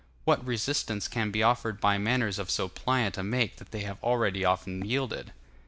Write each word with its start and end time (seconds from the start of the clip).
What 0.25 0.43
resistance 0.43 1.07
can 1.07 1.29
be 1.29 1.43
offered 1.43 1.79
by 1.79 1.99
manners 1.99 2.39
of 2.39 2.49
so 2.49 2.67
pliant 2.67 3.19
a 3.19 3.23
make 3.23 3.57
that 3.57 3.69
they 3.69 3.81
have 3.81 4.03
already 4.03 4.43
often 4.43 4.83
yielded? 4.83 5.31